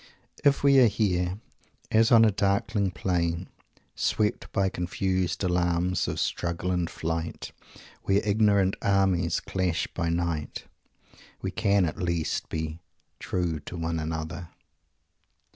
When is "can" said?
11.51-11.85